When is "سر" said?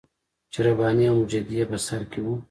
1.85-2.01